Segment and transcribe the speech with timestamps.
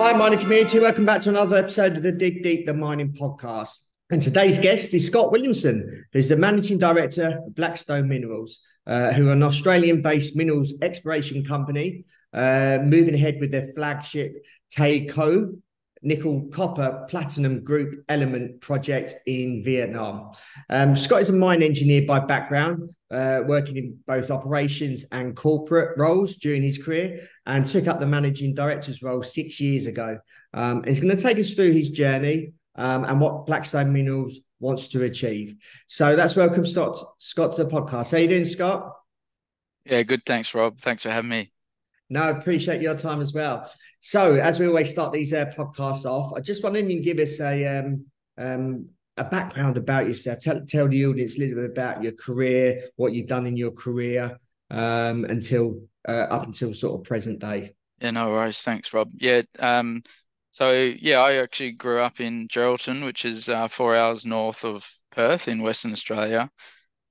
[0.00, 0.78] Hi, mining community.
[0.80, 3.88] Welcome back to another episode of the Dig Deep, the mining podcast.
[4.10, 9.28] And today's guest is Scott Williamson, who's the managing director of Blackstone Minerals, uh, who
[9.28, 14.32] are an Australian based minerals exploration company, uh, moving ahead with their flagship
[14.74, 15.52] Ta Khoa
[16.00, 20.32] nickel copper platinum group element project in Vietnam.
[20.70, 25.98] Um, Scott is a mine engineer by background, uh, working in both operations and corporate
[25.98, 30.18] roles during his career, and took up the managing director's role six years ago.
[30.54, 34.88] Um, he's going to take us through his journey um, and what Blackstone Minerals wants
[34.88, 35.56] to achieve.
[35.86, 38.12] So that's welcome, Scott, Scott to the podcast.
[38.12, 38.92] How you doing, Scott?
[39.84, 40.24] Yeah, good.
[40.24, 40.78] Thanks, Rob.
[40.80, 41.52] Thanks for having me.
[42.10, 43.70] No, I appreciate your time as well.
[44.00, 47.20] So, as we always start these uh, podcasts off, I just wondering you can give
[47.20, 48.06] us a um,
[48.36, 50.40] um, a background about yourself.
[50.40, 53.70] Tell, tell the audience a little bit about your career, what you've done in your
[53.70, 54.38] career
[54.70, 57.74] um, until uh, up until sort of present day.
[58.00, 58.62] Yeah, no worries.
[58.62, 59.10] Thanks, Rob.
[59.20, 59.42] Yeah.
[59.58, 60.02] Um,
[60.52, 64.88] so yeah, I actually grew up in Geraldton, which is uh, four hours north of
[65.10, 66.50] Perth in Western Australia,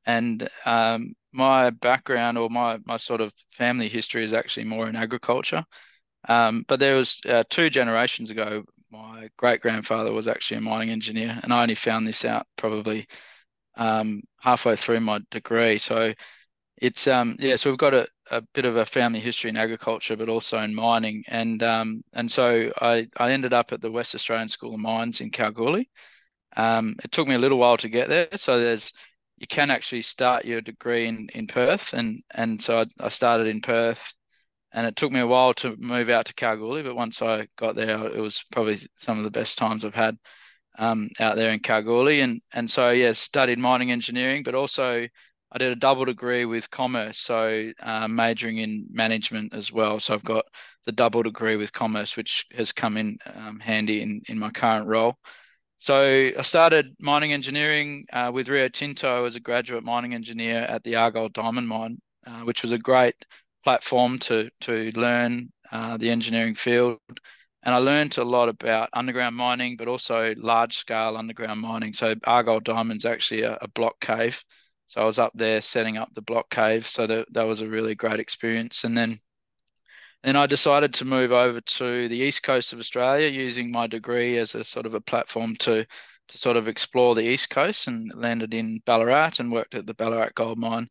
[0.06, 4.96] and um, my background or my my sort of family history is actually more in
[4.96, 5.64] agriculture.
[6.28, 10.90] Um, but there was uh, two generations ago, my great grandfather was actually a mining
[10.90, 13.08] engineer, and I only found this out probably
[13.76, 15.78] um, halfway through my degree.
[15.80, 16.14] So
[16.78, 20.18] it's um, yeah, so we've got a, a bit of a family history in agriculture,
[20.18, 24.16] but also in mining, and um, and so I I ended up at the West
[24.16, 25.90] Australian School of Mines in Kalgoorlie.
[26.58, 28.94] Um, it took me a little while to get there, so there's
[29.40, 31.94] you can actually start your degree in, in Perth.
[31.94, 34.14] And, and so I, I started in Perth
[34.72, 36.84] and it took me a while to move out to Kalgoorlie.
[36.84, 40.18] But once I got there, it was probably some of the best times I've had
[40.78, 42.22] um, out there in Kalgoorlie.
[42.22, 45.08] And, and so, yeah, studied mining engineering, but also
[45.52, 47.18] I did a double degree with commerce.
[47.18, 50.00] So uh, majoring in management as well.
[50.00, 50.46] So I've got
[50.86, 54.88] the double degree with commerce, which has come in um, handy in, in my current
[54.88, 55.18] role.
[55.78, 56.04] So
[56.38, 60.98] I started mining engineering uh, with Rio Tinto as a graduate mining engineer at the
[60.98, 63.16] Argyle Diamond Mine, uh, which was a great
[63.64, 67.00] platform to to learn uh, the engineering field.
[67.64, 71.94] And I learned a lot about underground mining, but also large scale underground mining.
[71.94, 74.44] So Argyle Diamond's actually a, a block cave.
[74.88, 76.88] So I was up there setting up the block cave.
[76.88, 78.86] So that, that was a really great experience.
[78.86, 79.18] And then
[80.24, 84.38] Then I decided to move over to the east coast of Australia using my degree
[84.38, 85.86] as a sort of a platform to
[86.30, 89.94] to sort of explore the east coast and landed in Ballarat and worked at the
[89.94, 90.88] Ballarat gold mine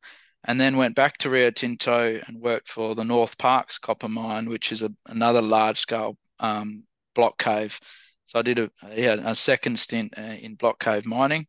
[0.48, 4.72] and then went back to Rio Tinto and worked for the Northparkes copper mine, which
[4.72, 7.78] is a, another large scale um, block cave.
[8.24, 11.46] So I did a, yeah, a second stint uh, in block cave mining.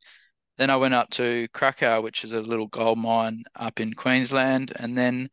[0.58, 4.74] Then I went up to Cracow, which is a little gold mine up in Queensland,
[4.76, 5.30] and then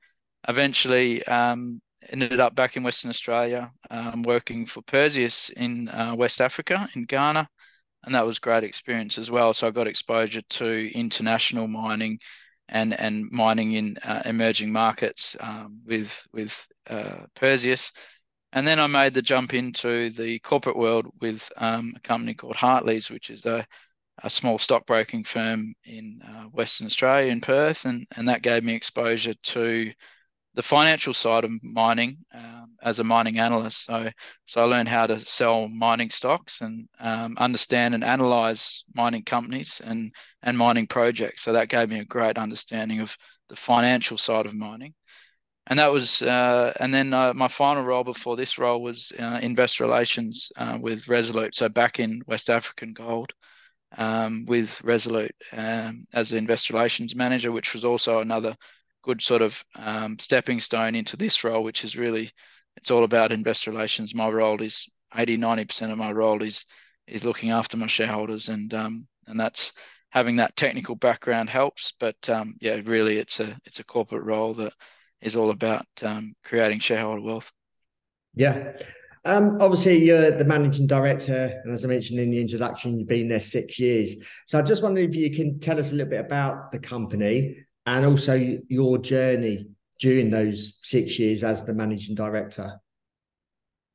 [0.47, 6.41] eventually um, ended up back in Western Australia, um, working for Perseus in uh, West
[6.41, 7.49] Africa, in Ghana,
[8.05, 9.53] and that was great experience as well.
[9.53, 12.21] So I got exposure to international mining
[12.69, 17.93] and and mining in uh, emerging markets um, with with uh, Perseus.
[18.53, 22.57] And then I made the jump into the corporate world with um, a company called
[22.57, 23.67] Hartleys, which is a,
[24.23, 28.75] a small stockbroking firm in uh, Western Australia in Perth, and and that gave me
[28.75, 29.93] exposure to
[30.57, 33.85] the financial side of mining um, as a mining analyst.
[33.85, 34.09] So,
[34.47, 39.81] so I learned how to sell mining stocks and um, understand and analyze mining companies
[39.85, 40.11] and
[40.43, 41.43] and mining projects.
[41.43, 43.17] So that gave me a great understanding of
[43.49, 44.95] the financial side of mining.
[45.69, 49.41] And that was, uh, and then uh, my final role before this role was uh,
[49.43, 51.57] investor relations uh, with Resolute.
[51.57, 53.33] So back in West African Gold
[53.99, 58.55] um, with Resolute um, as the investor relations manager, which was also another
[59.07, 62.31] good sort of um, stepping stone into this role, which is really
[62.77, 64.15] it's all about investor relations.
[64.15, 64.87] My role is
[65.17, 66.65] 80, 90% of my role is
[67.07, 69.73] is looking after my shareholders, and um, and that's
[70.11, 71.93] having that technical background helps.
[72.01, 74.73] But um, yeah, really, it's a it's a corporate role that
[75.21, 77.51] is all about um, creating shareholder wealth.
[78.35, 78.73] Yeah.
[79.25, 83.29] Um, obviously, you're the managing director, and as I mentioned in the introduction, you've been
[83.29, 84.17] there six years.
[84.47, 87.66] So I just wonder if you can tell us a little bit about the company
[87.87, 88.35] and also
[88.69, 89.69] your journey
[90.01, 92.81] during those six years as the managing director?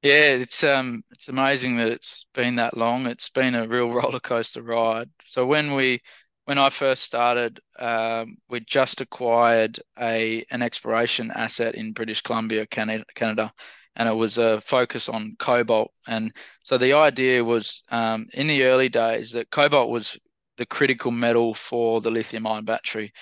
[0.02, 3.06] Yeah, it's um it's amazing that it's been that long.
[3.06, 5.10] It's been a real roller coaster ride.
[5.26, 6.02] So when we
[6.46, 12.66] when I first started, um, we just acquired a an exploration asset in British Columbia,
[12.66, 13.54] Canada, Canada,
[13.96, 15.92] and it was a focus on cobalt.
[16.08, 20.18] And so the idea was um, in the early days that cobalt was
[20.58, 23.14] the critical metal for the lithium ion battery,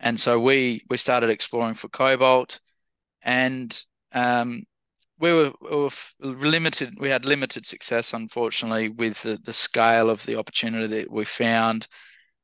[0.00, 2.60] and so we we started exploring for cobalt,
[3.22, 3.78] and
[4.12, 4.62] um,
[5.18, 6.94] we were, we were limited.
[6.98, 11.88] We had limited success, unfortunately, with the, the scale of the opportunity that we found,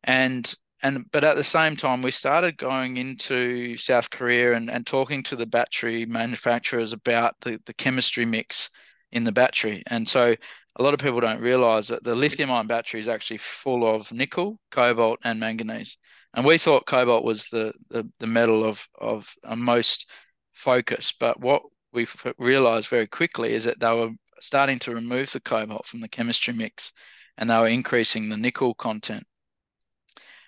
[0.04, 0.52] and
[0.82, 5.22] and but at the same time, we started going into South Korea and, and talking
[5.24, 8.70] to the battery manufacturers about the, the chemistry mix
[9.12, 9.82] in the battery.
[9.88, 10.34] And so
[10.76, 14.10] a lot of people don't realize that the lithium ion battery is actually full of
[14.12, 15.98] nickel, cobalt, and manganese.
[16.34, 20.10] And we thought cobalt was the the, the metal of of most
[20.52, 21.62] focus, but what
[21.92, 22.06] we
[22.38, 24.10] realized very quickly is that they were
[24.40, 26.92] starting to remove the cobalt from the chemistry mix
[27.36, 29.24] and they were increasing the nickel content.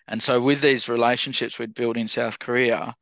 [0.08, 2.94] And so with these relationships we'd built in South Korea,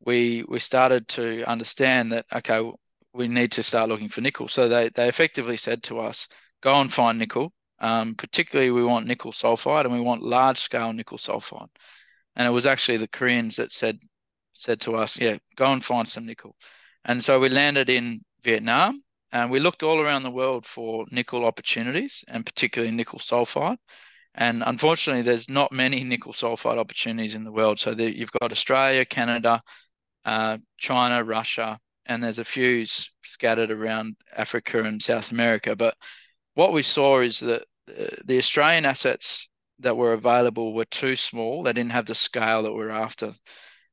[0.00, 2.70] we we started to understand that okay,
[3.12, 4.48] we need to start looking for nickel.
[4.48, 6.28] So they they effectively said to us,
[6.60, 7.52] go and find nickel.
[7.80, 11.68] Um, particularly, we want nickel sulfide and we want large scale nickel sulfide.
[12.38, 13.98] And it was actually the Koreans that said
[14.54, 16.56] said to us, yeah, go and find some nickel.
[17.04, 19.02] And so we landed in Vietnam
[19.32, 23.76] and we looked all around the world for nickel opportunities and particularly nickel sulfide.
[24.34, 27.78] And unfortunately, there's not many nickel sulfide opportunities in the world.
[27.78, 29.62] So the, you've got Australia, Canada,
[30.24, 32.86] uh, China, Russia, and there's a few
[33.22, 35.76] scattered around Africa and South America.
[35.76, 35.94] But
[36.54, 39.48] what we saw is that uh, the Australian assets
[39.80, 41.62] that were available were too small.
[41.62, 43.32] They didn't have the scale that we're after.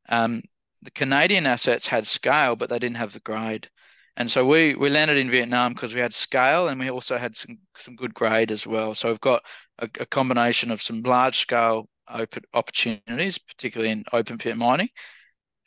[0.09, 0.41] Um,
[0.81, 3.69] the Canadian assets had scale, but they didn't have the grade.
[4.17, 7.35] And so we we landed in Vietnam because we had scale and we also had
[7.35, 8.95] some some good grade as well.
[8.95, 9.43] So we've got
[9.79, 14.89] a, a combination of some large scale open opportunities, particularly in open pit mining,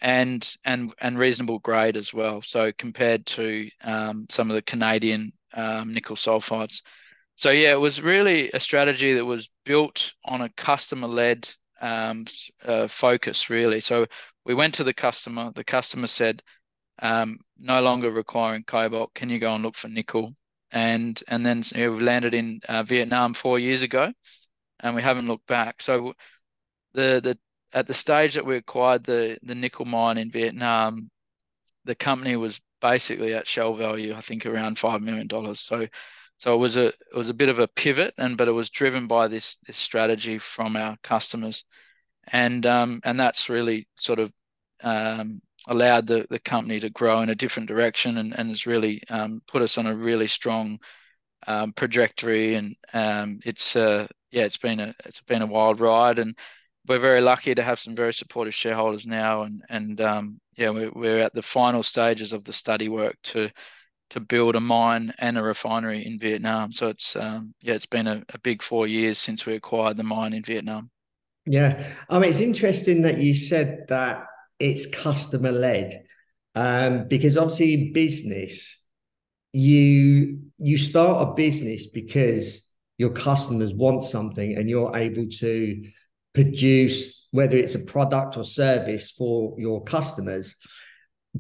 [0.00, 2.40] and and and reasonable grade as well.
[2.40, 6.82] So compared to um, some of the Canadian um, nickel sulfides.
[7.38, 11.48] So yeah, it was really a strategy that was built on a customer led
[11.80, 12.24] um,
[12.64, 13.78] uh, focus really.
[13.78, 14.06] So
[14.44, 15.52] we went to the customer.
[15.54, 16.42] The customer said,
[17.00, 19.14] um, no longer requiring cobalt.
[19.14, 20.34] Can you go and look for nickel?
[20.72, 24.12] And and then you know, we landed in uh, Vietnam four years ago,
[24.80, 25.80] and we haven't looked back.
[25.80, 26.14] So
[26.94, 27.38] the the
[27.72, 31.08] at the stage that we acquired the the nickel mine in Vietnam,
[31.84, 34.14] the company was basically at shell value.
[34.16, 35.60] I think around five million dollars.
[35.60, 35.86] So
[36.38, 38.70] so it was a it was a bit of a pivot, and but it was
[38.70, 41.64] driven by this this strategy from our customers,
[42.32, 44.32] and um, and that's really sort of
[44.82, 49.02] um, allowed the, the company to grow in a different direction, and, and has really
[49.10, 50.78] um, put us on a really strong
[51.48, 52.54] um, trajectory.
[52.54, 56.36] And um, it's uh, yeah, it's been a it's been a wild ride, and
[56.86, 60.90] we're very lucky to have some very supportive shareholders now, and and um, yeah, we're,
[60.94, 63.50] we're at the final stages of the study work to
[64.10, 66.72] to build a mine and a refinery in Vietnam.
[66.72, 70.04] So it's um, yeah, it's been a, a, big four years since we acquired the
[70.04, 70.90] mine in Vietnam.
[71.46, 74.24] Yeah, I mean it's interesting that you said that
[74.58, 76.04] it's customer led,
[76.54, 78.86] um, because obviously in business,
[79.52, 82.68] you you start a business because
[82.98, 85.84] your customers want something and you're able to
[86.34, 90.56] produce whether it's a product or service for your customers.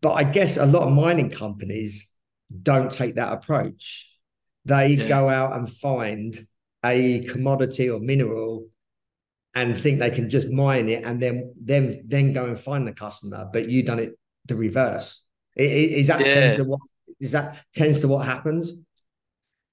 [0.00, 2.14] But I guess a lot of mining companies
[2.62, 4.10] don't take that approach.
[4.64, 5.08] They yeah.
[5.08, 6.46] go out and find
[6.84, 8.68] a commodity or mineral
[9.54, 12.92] and think they can just mine it and then then then go and find the
[12.92, 13.48] customer.
[13.52, 15.22] But you done it the reverse.
[15.56, 16.34] Is that yeah.
[16.34, 16.80] tends to what
[17.20, 18.72] is that tends to what happens?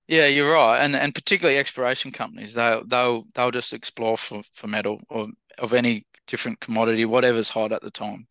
[0.08, 4.68] Yeah, you're right, and and particularly exploration companies, they'll they'll they'll just explore for, for
[4.68, 5.28] metal or
[5.58, 8.28] of any different commodity, whatever's hot at the time,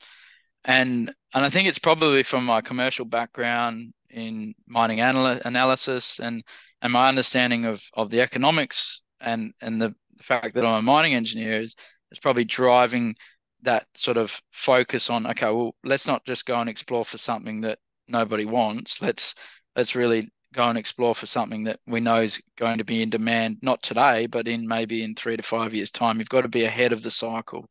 [0.64, 6.42] and and I think it's probably from my commercial background in mining anal- analysis and
[6.82, 11.14] and my understanding of of the economics and and the fact that I'm a mining
[11.14, 11.74] engineer is,
[12.10, 13.14] is probably driving
[13.62, 17.62] that sort of focus on okay well let's not just go and explore for something
[17.62, 17.78] that
[18.08, 19.00] nobody wants.
[19.02, 19.34] Let's
[19.76, 23.10] let's really go and explore for something that we know is going to be in
[23.10, 26.18] demand not today but in maybe in 3 to 5 years time.
[26.18, 27.66] You've got to be ahead of the cycle.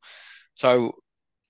[0.55, 0.93] So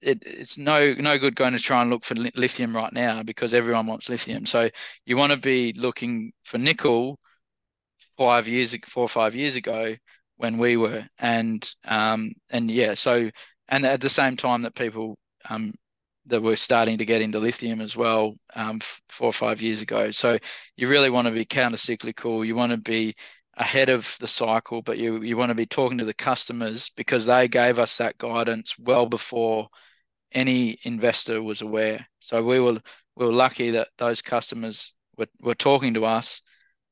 [0.03, 3.53] it, it's no no good going to try and look for lithium right now because
[3.53, 4.45] everyone wants lithium.
[4.45, 4.69] So
[5.05, 7.19] you want to be looking for nickel
[8.17, 9.95] five years four or five years ago
[10.37, 13.29] when we were, and um, and yeah, so
[13.67, 15.17] and at the same time that people
[15.49, 15.73] um,
[16.27, 18.79] that were starting to get into lithium as well um,
[19.09, 20.11] four or five years ago.
[20.11, 20.37] So
[20.77, 22.43] you really want to be counter cyclical.
[22.45, 23.13] You want to be
[23.55, 27.25] ahead of the cycle, but you you want to be talking to the customers because
[27.25, 29.69] they gave us that guidance well before
[30.33, 32.05] any investor was aware.
[32.19, 32.79] So we were
[33.15, 36.41] we were lucky that those customers were, were talking to us,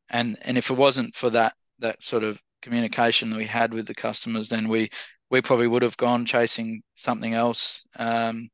[0.09, 3.87] and and if it wasn't for that that sort of communication that we had with
[3.87, 4.89] the customers, then we
[5.31, 7.83] we probably would have gone chasing something else.
[7.97, 8.49] Um,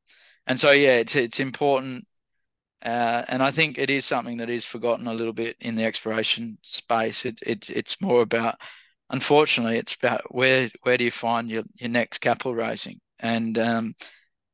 [0.46, 2.04] and so yeah, it's it's important,
[2.84, 5.84] uh, and I think it is something that is forgotten a little bit in the
[5.84, 7.26] exploration space.
[7.26, 8.54] It, it it's more about,
[9.10, 13.92] unfortunately, it's about where where do you find your, your next capital raising, and um,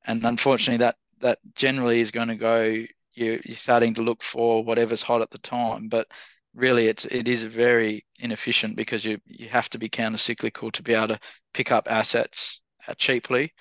[0.04, 2.84] and unfortunately that that generally is going to go.
[3.14, 6.08] You're, you're starting to look for whatever's hot at the time, but
[6.54, 10.82] really it's it is very inefficient because you you have to be counter cyclical to
[10.82, 11.20] be able to
[11.52, 13.52] pick up assets uh, cheaply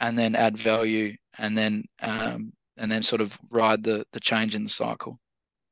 [0.00, 4.54] and then add value and then um, and then sort of ride the the change
[4.54, 5.18] in the cycle.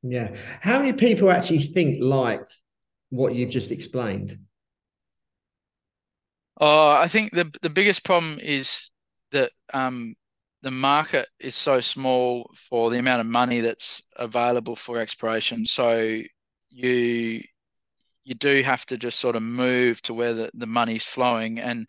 [0.01, 0.35] Yeah.
[0.61, 2.41] How many people actually think like
[3.09, 4.39] what you've just explained?
[6.59, 8.91] Oh, I think the the biggest problem is
[9.33, 10.15] that um,
[10.63, 15.65] the market is so small for the amount of money that's available for exploration.
[15.65, 16.21] So
[16.69, 17.41] you
[18.23, 21.87] you do have to just sort of move to where the, the money's flowing and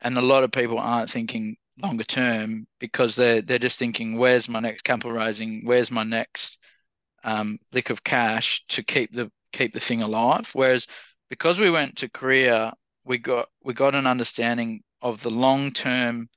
[0.00, 4.48] and a lot of people aren't thinking longer term because they're they're just thinking where's
[4.48, 6.58] my next capital raising where's my next
[7.24, 10.86] um, lick of cash to keep the keep the thing alive whereas
[11.30, 12.72] because we went to Korea
[13.04, 16.28] we got we got an understanding of the long term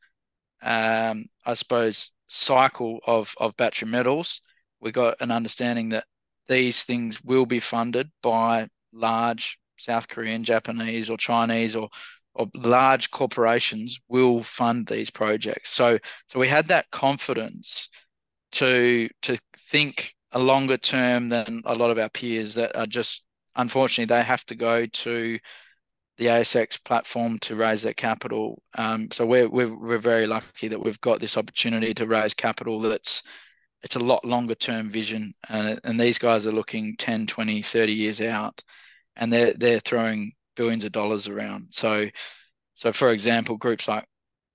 [0.61, 4.41] um, I suppose cycle of of battery metals
[4.79, 6.05] we got an understanding that
[6.47, 11.89] these things will be funded by large South Korean, Japanese, or Chinese, or
[12.35, 15.71] or large corporations will fund these projects.
[15.71, 17.89] So so we had that confidence
[18.53, 19.37] to to
[19.69, 23.23] think a longer term than a lot of our peers that are just
[23.55, 25.39] unfortunately they have to go to
[26.19, 28.61] the ASX platform to raise their capital.
[28.77, 32.81] Um, so we're, we're we're very lucky that we've got this opportunity to raise capital
[32.81, 33.23] that's
[33.81, 37.93] it's a lot longer term vision uh, and these guys are looking 10 20 30
[37.93, 38.61] years out
[39.15, 42.05] and they're they're throwing billions of dollars around so
[42.75, 44.05] so for example groups like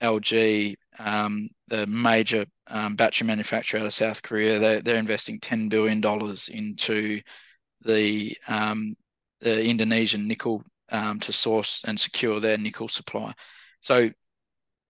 [0.03, 5.71] LG um, the major um, battery manufacturer out of South Korea they're, they're investing 10
[5.71, 7.23] billion dollars into
[7.81, 8.95] the um,
[9.41, 13.33] the Indonesian nickel um, to source and secure their nickel supply
[13.81, 14.11] so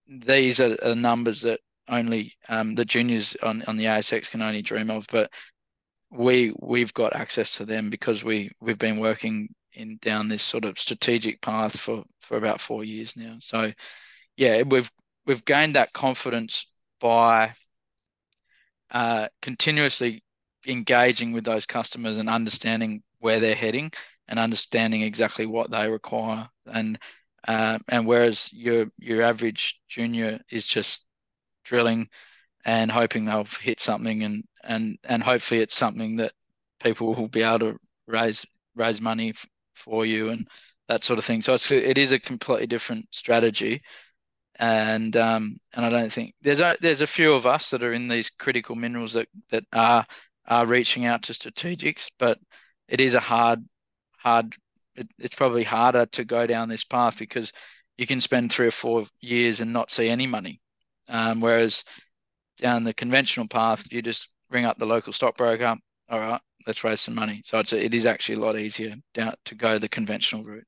[0.07, 4.63] these are, are numbers that only um, the juniors on, on the ASX can only
[4.63, 5.07] dream of.
[5.11, 5.31] But
[6.11, 10.65] we we've got access to them because we we've been working in down this sort
[10.65, 13.37] of strategic path for for about four years now.
[13.41, 13.73] So
[14.37, 14.91] yeah, we've
[15.27, 16.67] we've gained that confidence
[17.01, 17.53] by
[18.91, 20.23] uh, continuously
[20.67, 23.91] engaging with those customers and understanding where they're heading
[24.29, 26.99] and understanding exactly what they require and
[27.47, 31.07] uh, and whereas your your average junior is just
[31.65, 32.09] drilling
[32.65, 36.33] and hoping they'll hit something and and and hopefully it's something that
[36.83, 40.47] people will be able to raise raise money f- for you and
[40.89, 41.43] that sort of thing.
[41.43, 43.83] So it's it is a completely different strategy,
[44.59, 47.93] and um, and I don't think there's a there's a few of us that are
[47.93, 50.07] in these critical minerals that that are
[50.47, 52.39] are reaching out to strategics, but
[52.89, 53.61] it is a hard
[54.25, 54.55] hard.
[54.97, 57.53] It, it's probably harder to go down this path because
[57.99, 60.61] you can spend three or four years and not see any money
[61.09, 61.85] um, whereas
[62.59, 65.77] down the conventional path, you just ring up the local stockbroker.
[66.09, 67.41] All right, let's raise some money.
[67.45, 70.67] So it's a, it is actually a lot easier down to go the conventional route.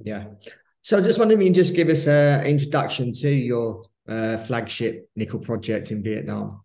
[0.00, 0.24] Yeah.
[0.82, 4.36] So I just wondering if you can just give us an introduction to your uh,
[4.38, 6.62] flagship nickel project in Vietnam.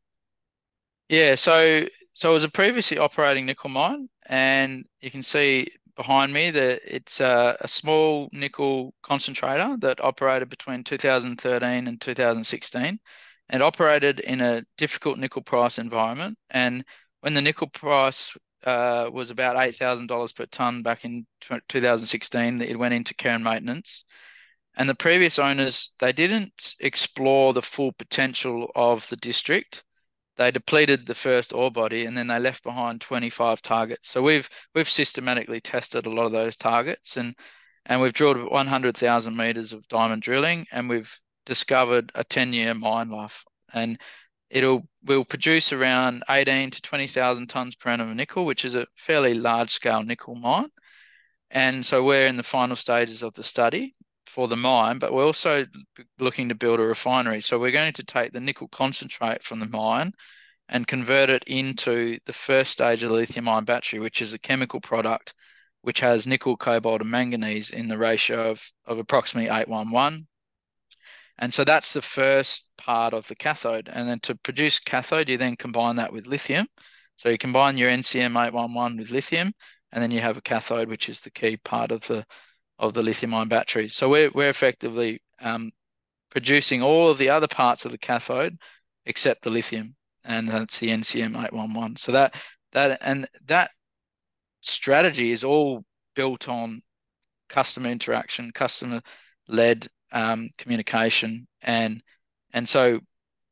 [1.07, 1.35] Yeah.
[1.35, 6.51] So so it was a previously operating nickel mine, and you can see behind me
[6.51, 12.99] that it's a, a, small nickel concentrator that operated between 2013 and 2016
[13.49, 16.37] and operated in a difficult nickel price environment.
[16.51, 16.85] And
[17.21, 22.93] when the nickel price uh, was about $8,000 per tonne back in 2016, it went
[22.93, 24.05] into care and maintenance.
[24.75, 29.83] And the previous owners, they didn't explore the full potential of the district
[30.38, 34.10] they depleted the first ore body and then they left behind 25 targets.
[34.10, 37.36] So we've we've systematically tested a lot of those targets and
[37.86, 41.13] and we've drilled 100,000 meters of diamond drilling and we've
[41.46, 43.98] discovered a 10 year mine life and
[44.50, 48.88] it'll will produce around 18 to 20,000 tons per annum of nickel, which is a
[48.96, 50.70] fairly large scale nickel mine.
[51.50, 53.96] And so we're in the final stages of the study
[54.27, 55.65] for the mine, but we're also
[56.19, 57.41] looking to build a refinery.
[57.41, 60.12] So we're going to take the nickel concentrate from the mine
[60.69, 64.39] and convert it into the first stage of the lithium ion battery, which is a
[64.39, 65.34] chemical product
[65.81, 70.27] which has nickel, cobalt, and manganese in the ratio of, of approximately 811.
[71.39, 73.89] And so that's the first part of the cathode.
[73.91, 76.67] And then to produce cathode, you then combine that with lithium.
[77.15, 79.53] So you combine your NCM 811 with lithium,
[79.91, 82.25] and then you have a cathode, which is the key part of the
[82.79, 83.88] of the lithium ion battery.
[83.88, 85.72] So we're, we're effectively um,
[86.29, 88.55] producing all of the other parts of the cathode
[89.05, 91.96] except the lithium, and that's the NCM 811.
[91.96, 92.36] So that
[92.74, 93.72] that and that
[94.62, 95.84] strategy is all
[96.15, 96.81] built on
[97.50, 99.01] customer interaction, customer
[99.48, 102.01] led um, communication, and
[102.53, 103.00] and so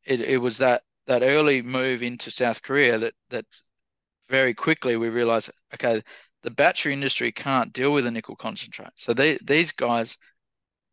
[0.05, 3.46] it, it was that that early move into South Korea that that
[4.27, 6.01] very quickly we realized okay
[6.45, 10.17] the battery industry can't deal with a nickel concentrate so they, these guys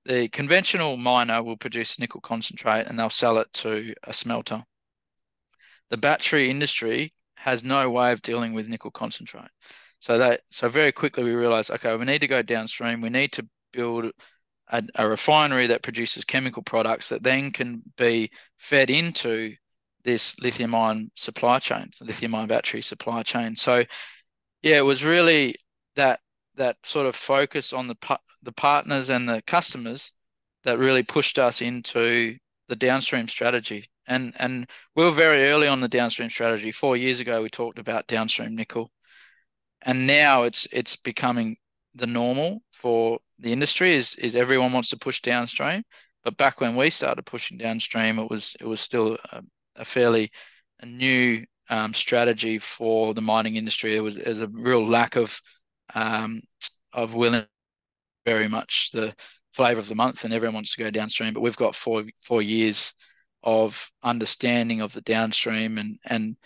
[0.05, 4.63] the conventional miner will produce nickel concentrate and they'll sell it to a smelter
[5.91, 9.51] the battery industry has no way of dealing with nickel concentrate
[10.03, 13.01] so that so very quickly we realized, okay, we need to go downstream.
[13.01, 14.11] We need to build
[14.69, 19.55] a, a refinery that produces chemical products that then can be fed into
[20.03, 23.55] this lithium ion supply chain, lithium ion battery supply chain.
[23.55, 23.85] So
[24.63, 25.57] yeah, it was really
[25.97, 26.21] that
[26.57, 30.13] that sort of focus on the the partners and the customers
[30.65, 32.37] that really pushed us into
[32.69, 33.85] the downstream strategy.
[34.07, 36.73] And and we were very early on the downstream strategy.
[36.73, 38.91] Four years ago, we talked about downstream nickel
[39.83, 41.57] and now it's it's becoming
[41.95, 45.83] the normal for the industry is is everyone wants to push downstream
[46.25, 49.43] but back when we started pushing downstream it was it was still a,
[49.77, 50.31] a fairly
[50.81, 55.41] a new um, strategy for the mining industry there was there's a real lack of
[55.95, 56.43] um,
[56.93, 57.45] of willing
[58.27, 59.15] very much the
[59.55, 62.43] flavor of the month and everyone wants to go downstream but we've got four four
[62.43, 62.93] years
[63.43, 66.37] of understanding of the downstream and and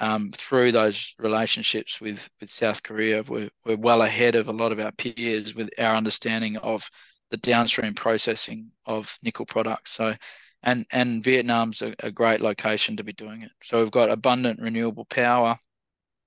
[0.00, 4.72] um, through those relationships with, with South Korea, we're, we're well ahead of a lot
[4.72, 6.90] of our peers with our understanding of
[7.30, 9.92] the downstream processing of nickel products.
[9.92, 10.14] So,
[10.62, 13.52] and and Vietnam's a, a great location to be doing it.
[13.62, 15.56] So we've got abundant renewable power,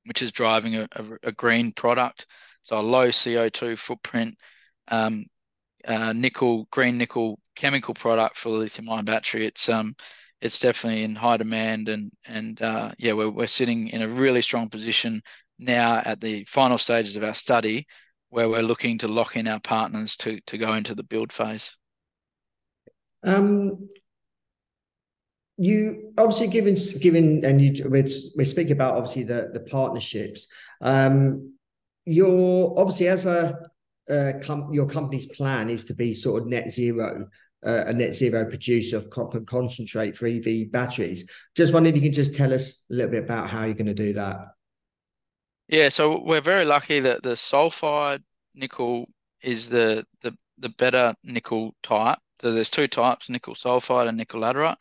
[0.05, 2.25] which is driving a, a, a green product.
[2.63, 4.35] So a low CO2 footprint,
[4.87, 5.25] um,
[5.85, 9.45] uh, nickel, green nickel chemical product for the lithium ion battery.
[9.45, 9.93] It's um,
[10.43, 14.41] it's definitely in high demand and and uh, yeah we're, we're sitting in a really
[14.41, 15.21] strong position
[15.57, 17.87] now at the final stages of our study
[18.29, 21.77] where we're looking to lock in our partners to to go into the build phase
[23.23, 23.87] um
[25.57, 30.47] you obviously given given and you we're, we're about obviously the the partnerships
[30.81, 31.53] um
[32.05, 33.57] you're obviously as a
[34.09, 37.27] uh, com- your company's plan is to be sort of net zero
[37.65, 41.25] uh, a net zero producer of copper concentrate for EV batteries.
[41.55, 43.85] Just wondering if you can just tell us a little bit about how you're going
[43.85, 44.47] to do that.
[45.69, 48.21] Yeah, so we're very lucky that the sulfide
[48.53, 49.07] nickel
[49.41, 52.19] is the the, the better nickel type.
[52.41, 54.75] So there's two types: nickel sulfide and nickel laterite.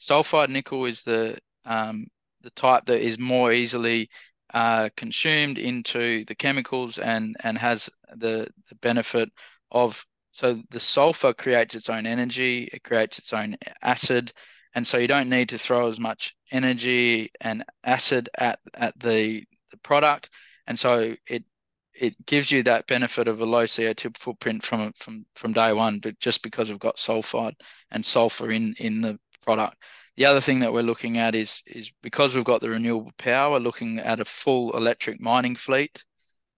[0.00, 2.06] Sulfide nickel is the um,
[2.42, 4.08] the type that is more easily
[4.54, 9.30] uh, consumed into the chemicals and and has the, the benefit
[9.70, 14.32] of so the sulfur creates its own energy, it creates its own acid,
[14.74, 19.44] and so you don't need to throw as much energy and acid at at the,
[19.70, 20.30] the product,
[20.66, 21.44] and so it
[21.94, 25.98] it gives you that benefit of a low CO2 footprint from from from day one,
[25.98, 27.54] but just because we've got sulfide
[27.90, 29.76] and sulfur in in the product.
[30.16, 33.60] The other thing that we're looking at is is because we've got the renewable power,
[33.60, 36.04] looking at a full electric mining fleet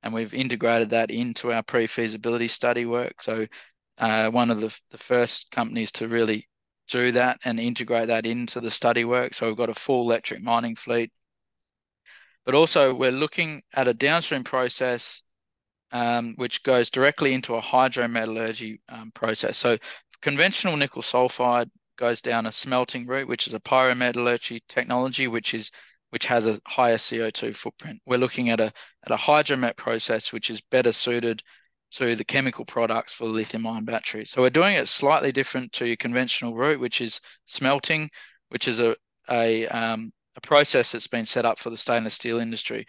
[0.03, 3.21] and we've integrated that into our pre-feasibility study work.
[3.21, 3.47] So
[3.99, 6.49] uh, one of the, the first companies to really
[6.89, 9.35] do that and integrate that into the study work.
[9.35, 11.11] So we've got a full electric mining fleet.
[12.47, 15.23] But also we're looking at a downstream process
[15.91, 19.57] um, which goes directly into a hydrometallurgy um, process.
[19.57, 19.79] So
[20.21, 25.71] conventional nickel sulfide goes down a smelting route, which is a pyrometallurgy technology, which is
[26.11, 28.01] which has a higher CO2 footprint.
[28.07, 28.73] We're looking at a
[29.05, 31.43] at a hydromet process, which is better suited
[31.91, 34.25] to the chemical products for the lithium ion battery.
[34.25, 38.09] So we're doing it slightly different to your conventional route, which is smelting,
[38.49, 38.97] which is a
[39.31, 42.87] a, um, a process that's been set up for the stainless steel industry.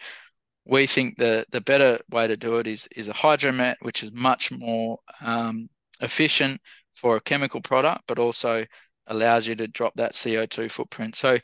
[0.64, 4.12] We think the the better way to do it is is a hydromet, which is
[4.12, 5.68] much more um,
[6.00, 6.60] efficient
[6.94, 8.64] for a chemical product, but also
[9.10, 11.16] allows you to drop that CO2 footprint.
[11.16, 11.38] So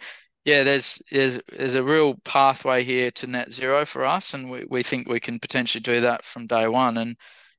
[0.47, 4.65] yeah, there's, there's there's a real pathway here to net zero for us, and we,
[4.71, 6.99] we think we can potentially do that from day one.
[6.99, 7.17] And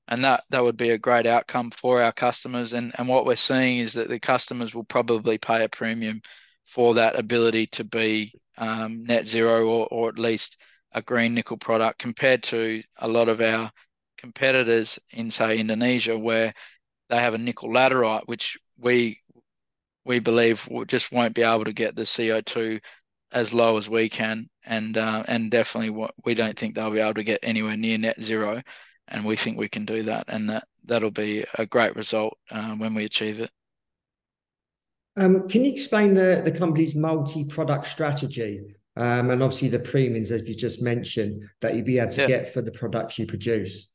[0.08, 2.74] and that that would be a great outcome for our customers.
[2.74, 6.22] And and what we're seeing is that the customers will probably pay a premium
[6.66, 10.58] for that ability to be um, net zero or or at least
[10.94, 13.70] a green nickel product compared to a lot of our
[14.18, 16.54] competitors in say Indonesia where
[17.10, 19.20] they have a nickel laterite which we
[20.08, 22.82] we believe we just won't be able to get the CO2
[23.34, 27.00] as low as we can and uh, and definitely what we don't think they'll be
[27.00, 28.62] able to get anywhere near net zero
[29.08, 32.76] and we think we can do that, and that that'll be a great result uh,
[32.76, 33.52] when we achieve it.
[35.18, 38.62] Um, can you explain the, the company's multi-product strategy
[38.96, 42.28] um, and obviously the premiums, as you just mentioned, that you'd be able to yeah.
[42.28, 43.90] get for the products you produce?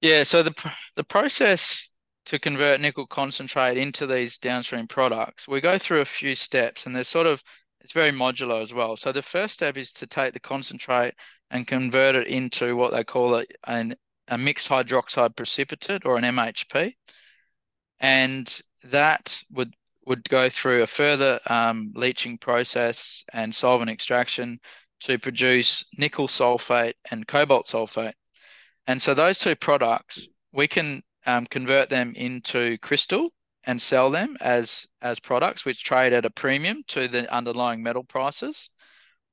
[0.00, 1.87] Yeah, so the the process
[2.28, 6.94] to convert nickel concentrate into these downstream products, we go through a few steps, and
[6.94, 7.42] there's sort of
[7.80, 8.96] it's very modular as well.
[8.96, 11.14] So the first step is to take the concentrate
[11.50, 13.94] and convert it into what they call a, an,
[14.28, 16.92] a mixed hydroxide precipitate or an MHP.
[18.00, 19.74] And that would
[20.06, 24.58] would go through a further um, leaching process and solvent extraction
[25.00, 28.14] to produce nickel sulfate and cobalt sulfate.
[28.86, 33.28] And so those two products, we can um, convert them into crystal
[33.64, 38.02] and sell them as as products which trade at a premium to the underlying metal
[38.02, 38.70] prices.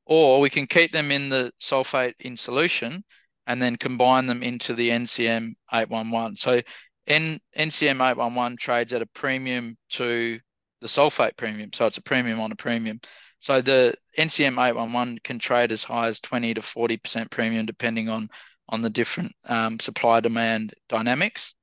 [0.05, 3.03] Or we can keep them in the sulfate in solution
[3.47, 6.61] and then combine them into the NCM 811 so
[7.07, 10.39] N, NCM 811 trades at a premium to
[10.81, 11.71] the sulfate premium.
[11.71, 12.99] So it's a premium on a premium.
[13.39, 18.27] So the NCM 811 can trade as high as 20 to 40% premium depending on
[18.69, 21.55] on the different um, supply demand dynamics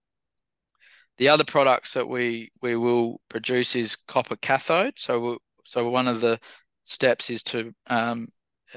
[1.18, 4.94] the other products that we we will produce is copper cathode.
[4.96, 6.38] So we'll, so one of the
[6.84, 8.26] steps is to um,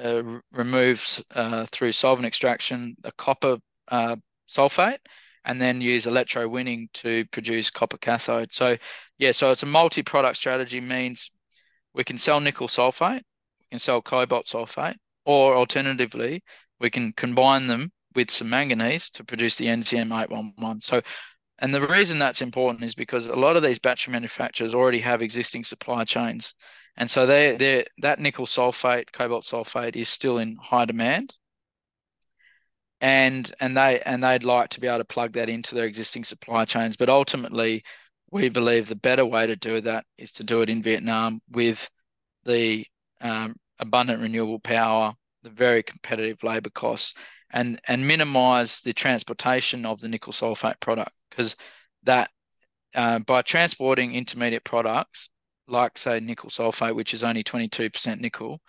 [0.04, 4.16] uh, remove uh, through solvent extraction the copper uh,
[4.48, 5.00] sulfate
[5.46, 8.52] and then use electrowinning to produce copper cathode.
[8.52, 8.76] So
[9.18, 11.32] yeah, so it's a multi-product strategy means
[11.94, 14.96] we can sell nickel sulfate, we can sell cobalt sulfate,
[15.26, 16.44] or alternatively,
[16.80, 20.82] we can combine them with some manganese to produce the NCM 811.
[20.82, 21.02] So
[21.60, 25.22] and the reason that's important is because a lot of these battery manufacturers already have
[25.22, 26.54] existing supply chains.
[26.98, 31.36] And so they they that nickel sulfate, cobalt sulfate is still in high demand.
[33.02, 36.26] And and they and they'd like to be able to plug that into their existing
[36.26, 36.98] supply chains.
[36.98, 37.84] But ultimately,
[38.32, 41.90] we believe the better way to do that is to do it in Vietnam with
[42.46, 42.86] the
[43.22, 45.14] um, abundant renewable power,
[45.44, 47.14] the very competitive labour costs,
[47.52, 51.56] and and minimise the transportation of the nickel sulfate product because
[52.04, 52.30] that
[52.96, 55.30] uh, by transporting intermediate products
[55.68, 58.60] like say nickel sulfate, which is only 22% nickel,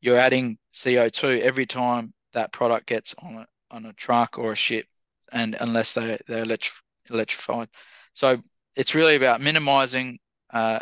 [0.00, 4.56] you're adding CO2 every time that product gets on a on a truck or a
[4.56, 4.86] ship,
[5.32, 7.68] and unless they they're electri- electrified,
[8.14, 8.40] so
[8.76, 10.18] it's really about minimising
[10.52, 10.78] uh,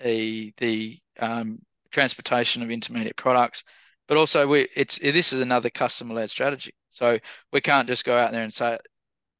[0.00, 1.58] a, the um,
[1.90, 3.62] transportation of intermediate products,
[4.08, 6.74] but also we it's this is another customer led strategy.
[6.88, 7.18] So
[7.52, 8.78] we can't just go out there and say,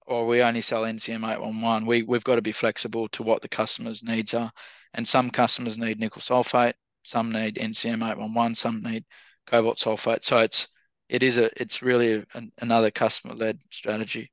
[0.07, 1.87] or we only sell NCM 811.
[1.87, 4.51] We, we've got to be flexible to what the customer's needs are.
[4.95, 9.05] And some customers need nickel sulfate, some need NCM 811, some need
[9.47, 10.25] cobalt sulfate.
[10.25, 10.69] So it's,
[11.09, 14.31] it is a, it's really a, another customer led strategy.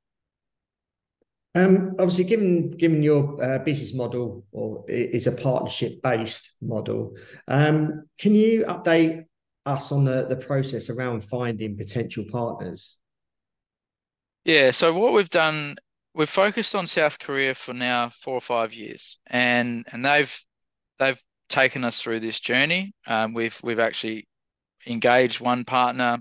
[1.56, 7.14] Um, obviously, given given your uh, business model or is a partnership based model,
[7.46, 9.26] um, can you update
[9.66, 12.96] us on the the process around finding potential partners?
[14.44, 15.76] Yeah, so what we've done,
[16.14, 20.38] we've focused on South Korea for now four or five years, and and they've
[20.98, 22.92] they've taken us through this journey.
[23.06, 24.28] Um, we've we've actually
[24.86, 26.18] engaged one partner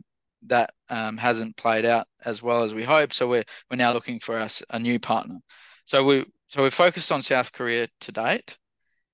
[0.48, 4.20] that um, hasn't played out as well as we hoped, so we're we're now looking
[4.20, 5.40] for us a new partner.
[5.86, 8.58] So we so we're focused on South Korea to date,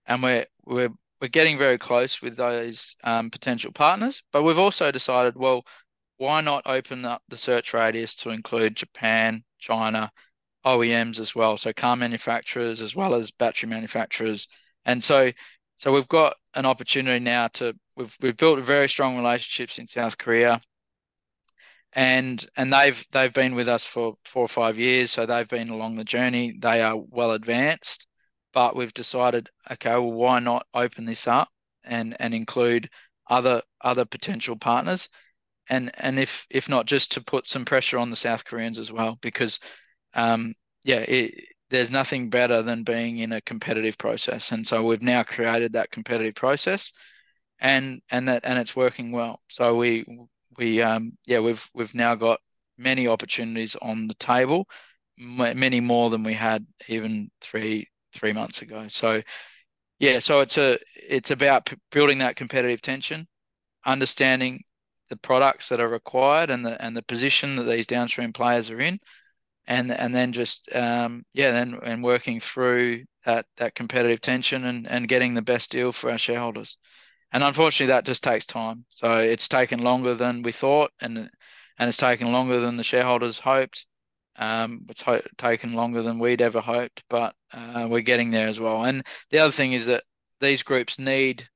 [0.05, 0.89] and we're we're
[1.21, 4.23] we're getting very close with those um, potential partners.
[4.31, 5.63] But we've also decided, well,
[6.17, 10.11] why not open up the search radius to include Japan, China,
[10.65, 14.47] OEMs as well, so car manufacturers as well as battery manufacturers,
[14.85, 15.31] and so
[15.75, 20.17] so we've got an opportunity now to we've we've built very strong relationships in South
[20.17, 20.61] Korea,
[21.93, 25.69] and and they've they've been with us for four or five years, so they've been
[25.69, 26.53] along the journey.
[26.59, 28.07] They are well advanced,
[28.53, 31.49] but we've decided, okay, well, why not open this up
[31.83, 32.89] and and include
[33.29, 35.09] other other potential partners?
[35.69, 38.91] And and if if not just to put some pressure on the South Koreans as
[38.91, 39.59] well because
[40.15, 40.53] um,
[40.85, 41.33] yeah it,
[41.69, 44.51] there's nothing better than being in a competitive process.
[44.51, 46.91] And so we've now created that competitive process
[47.59, 49.39] and and that and it's working well.
[49.49, 50.05] So we
[50.57, 52.39] we um, yeah we've we've now got
[52.77, 54.67] many opportunities on the table
[55.19, 58.87] many more than we had even three three months ago.
[58.87, 59.21] So
[59.99, 63.27] yeah, so it's a it's about building that competitive tension,
[63.85, 64.61] understanding
[65.09, 68.79] the products that are required and the and the position that these downstream players are
[68.79, 68.99] in,
[69.67, 74.87] and and then just um, yeah, then and working through that that competitive tension and
[74.87, 76.77] and getting the best deal for our shareholders.
[77.31, 78.85] And unfortunately, that just takes time.
[78.89, 83.39] So it's taken longer than we thought, and and it's taken longer than the shareholders
[83.39, 83.85] hoped.
[84.39, 88.59] Um, it's ho- taken longer than we'd ever hoped, but uh, we're getting there as
[88.59, 88.85] well.
[88.85, 90.03] And the other thing is that
[90.39, 91.47] these groups need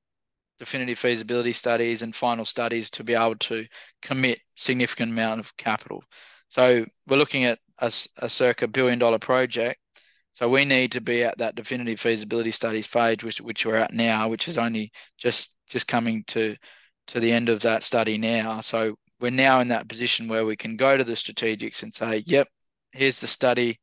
[0.58, 3.66] definitive feasibility studies and final studies to be able to
[4.02, 6.04] commit significant amount of capital.
[6.48, 9.80] So we're looking at a, a circa billion dollar project.
[10.32, 13.92] So we need to be at that definitive feasibility studies phase, which which we're at
[13.92, 16.56] now, which is only just just coming to
[17.08, 18.60] to the end of that study now.
[18.60, 22.24] So we're now in that position where we can go to the strategics and say,
[22.26, 22.48] "Yep,
[22.94, 23.80] here's the study.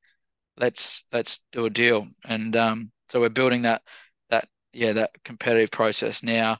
[0.58, 3.82] Let's let's do a deal." And um, so we're building that
[4.30, 6.58] that yeah that competitive process now,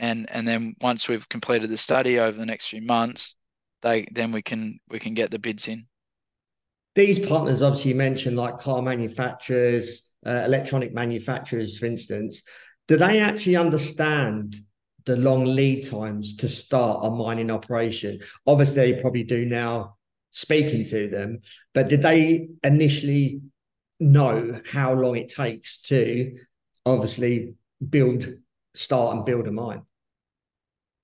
[0.00, 3.36] and and then once we've completed the study over the next few months,
[3.82, 5.84] they then we can we can get the bids in.
[6.94, 12.42] These partners, obviously, you mentioned like car manufacturers, uh, electronic manufacturers, for instance.
[12.88, 14.56] Do they actually understand
[15.06, 18.20] the long lead times to start a mining operation?
[18.46, 19.96] Obviously, they probably do now
[20.32, 21.38] speaking to them,
[21.72, 23.40] but did they initially
[24.02, 26.36] know how long it takes to
[26.84, 27.54] obviously
[27.88, 28.26] build,
[28.74, 29.82] start and build a mine.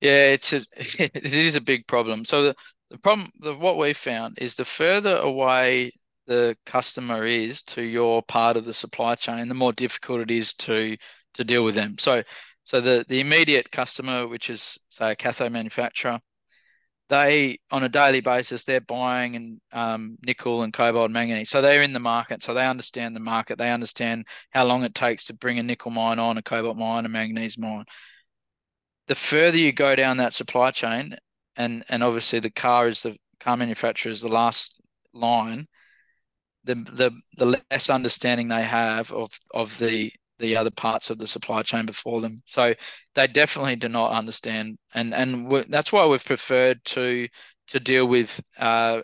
[0.00, 2.24] Yeah, it's a, it is a big problem.
[2.24, 2.54] So the,
[2.90, 5.92] the problem, the, what we found is the further away
[6.26, 10.52] the customer is to your part of the supply chain, the more difficult it is
[10.54, 10.96] to
[11.34, 11.96] to deal with them.
[11.98, 12.22] So,
[12.64, 16.20] so the the immediate customer, which is say a cathode manufacturer,
[17.08, 21.50] they on a daily basis they're buying and um, nickel and cobalt manganese.
[21.50, 22.42] So they're in the market.
[22.42, 23.58] So they understand the market.
[23.58, 27.06] They understand how long it takes to bring a nickel mine on a cobalt mine
[27.06, 27.84] a manganese mine.
[29.06, 31.16] The further you go down that supply chain
[31.56, 34.80] and and obviously the car is the car manufacturer is the last
[35.12, 35.66] line
[36.64, 41.26] the the the less understanding they have of of the the other parts of the
[41.26, 42.40] supply chain before them.
[42.46, 42.74] So
[43.14, 47.28] they definitely do not understand, and and that's why we've preferred to
[47.68, 49.02] to deal with uh,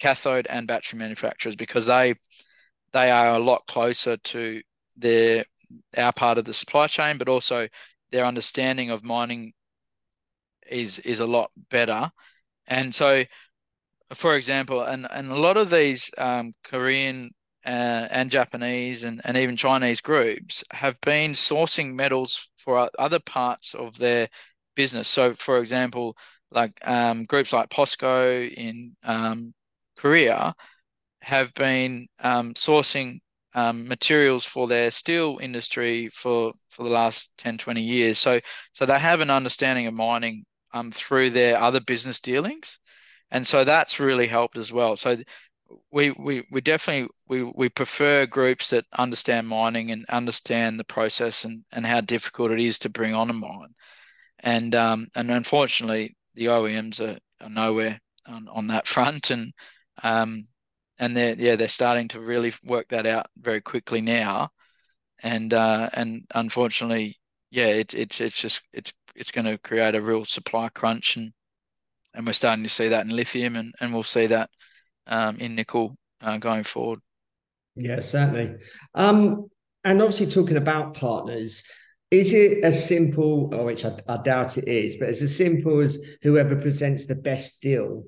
[0.00, 2.14] cathode and battery manufacturers because they
[2.92, 4.62] they are a lot closer to
[4.96, 5.44] their
[5.96, 7.68] our part of the supply chain, but also
[8.10, 9.52] their understanding of mining
[10.70, 12.10] is is a lot better.
[12.66, 13.24] And so,
[14.14, 17.30] for example, and and a lot of these um, Korean
[17.64, 23.74] uh, and Japanese and, and even Chinese groups have been sourcing metals for other parts
[23.74, 24.28] of their
[24.74, 25.08] business.
[25.08, 26.16] So, for example,
[26.50, 29.54] like um, groups like POSCO in um,
[29.96, 30.54] Korea
[31.22, 33.18] have been um, sourcing
[33.54, 38.18] um, materials for their steel industry for, for the last 10, 20 years.
[38.18, 38.40] So,
[38.72, 42.78] so they have an understanding of mining um, through their other business dealings.
[43.30, 44.96] And so that's really helped as well.
[44.96, 45.16] So
[45.90, 51.44] we, we, we definitely we, we prefer groups that understand mining and understand the process
[51.44, 53.74] and, and how difficult it is to bring on a mine.
[54.40, 59.52] And um, and unfortunately, the OEMs are, are nowhere on, on that front, and
[60.02, 60.46] um,
[60.98, 64.50] and they're yeah they're starting to really work that out very quickly now,
[65.22, 67.16] and uh, and unfortunately,
[67.50, 71.32] yeah, it's it's it's just it's it's going to create a real supply crunch, and
[72.14, 74.50] and we're starting to see that in lithium, and and we'll see that
[75.06, 77.00] um, in nickel uh, going forward.
[77.76, 78.56] Yeah, certainly.
[78.94, 79.48] Um,
[79.84, 81.62] and obviously, talking about partners,
[82.10, 85.80] is it as simple, or which I, I, doubt it is, but it's as simple
[85.80, 88.04] as whoever presents the best deal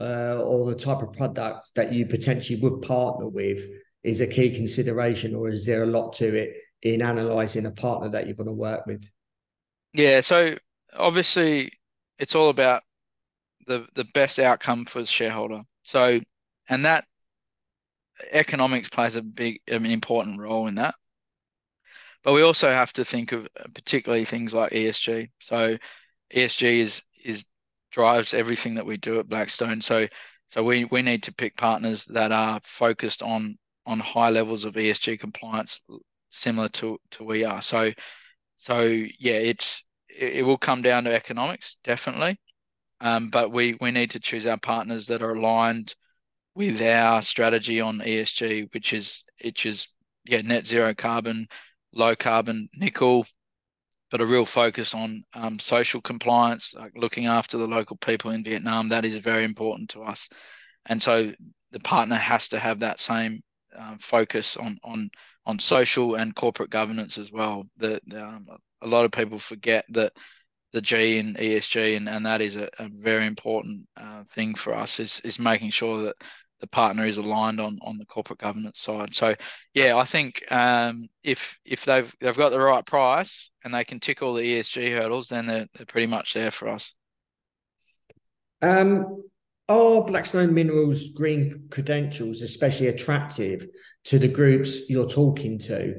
[0.00, 3.60] uh, or the type of product that you potentially would partner with
[4.02, 8.08] is a key consideration, or is there a lot to it in analysing a partner
[8.08, 9.06] that you're going to work with?
[9.92, 10.54] Yeah, so
[10.96, 11.72] obviously,
[12.18, 12.82] it's all about
[13.66, 15.60] the the best outcome for the shareholder.
[15.82, 16.18] So
[16.70, 17.04] and that
[18.32, 20.94] economics plays a big, an important role in that.
[22.22, 25.28] But we also have to think of particularly things like ESG.
[25.40, 25.76] So
[26.34, 27.44] ESG is is
[27.90, 29.80] drives everything that we do at Blackstone.
[29.80, 30.06] So
[30.48, 33.56] so we we need to pick partners that are focused on
[33.86, 35.80] on high levels of ESG compliance,
[36.30, 37.62] similar to to we are.
[37.62, 37.90] So
[38.56, 42.38] so yeah, it's it, will come down to economics definitely,
[43.00, 45.94] um, but we we need to choose our partners that are aligned
[46.54, 49.88] with our strategy on ESG, which is which is
[50.24, 51.46] yeah net zero carbon,
[51.92, 53.26] low carbon nickel,
[54.10, 58.44] but a real focus on um, social compliance, like looking after the local people in
[58.44, 58.88] Vietnam.
[58.88, 60.28] That is very important to us,
[60.86, 61.32] and so
[61.70, 63.40] the partner has to have that same
[63.76, 65.08] um, focus on on
[65.46, 67.64] on social and corporate governance as well.
[67.78, 68.46] That um,
[68.82, 70.12] a lot of people forget that
[70.72, 74.74] the G in ESG and, and that is a, a very important uh, thing for
[74.74, 76.16] us is is making sure that
[76.60, 79.14] the partner is aligned on on the corporate governance side.
[79.14, 79.34] So
[79.74, 84.00] yeah, I think um, if if they've they've got the right price and they can
[84.00, 86.94] tick all the ESG hurdles, then they're they're pretty much there for us.
[88.62, 89.24] Um,
[89.68, 93.66] are Blackstone Minerals green credentials especially attractive
[94.04, 95.94] to the groups you're talking to?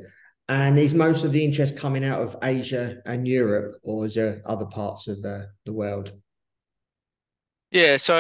[0.52, 4.42] And is most of the interest coming out of Asia and Europe, or is there
[4.46, 6.12] other parts of the, the world?
[7.72, 8.18] Yeah, so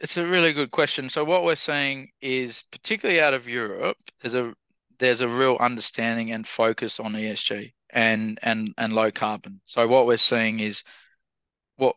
[0.00, 1.10] it's a really good question.
[1.10, 4.54] So what we're seeing is particularly out of Europe, there's a
[4.98, 9.60] there's a real understanding and focus on ESG and and and low carbon.
[9.66, 10.84] So what we're seeing is
[11.76, 11.96] what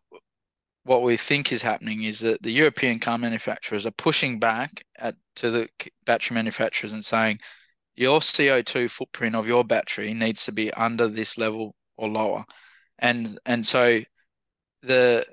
[0.84, 5.16] what we think is happening is that the European car manufacturers are pushing back at
[5.38, 5.70] to the
[6.06, 7.38] battery manufacturers and saying
[7.96, 12.46] your CO2 footprint of your battery needs to be under this level or lower.
[13.00, 14.02] And and so
[14.82, 15.26] the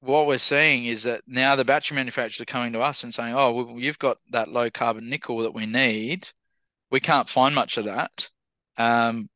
[0.00, 3.34] what we're seeing is that now the battery manufacturers are coming to us and saying,
[3.34, 6.28] "Oh, well, you've got that low carbon nickel that we need.
[6.90, 8.28] We can't find much of that.
[8.76, 9.28] Um,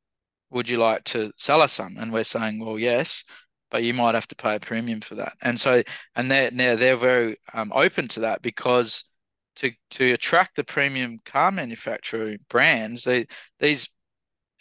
[0.50, 3.24] would you like to sell us some?" And we're saying, "Well, yes,
[3.70, 5.82] but you might have to pay a premium for that." And so,
[6.14, 9.04] and they're now they're very um, open to that because
[9.58, 13.26] to to attract the premium car manufacturer brands, they,
[13.58, 13.88] these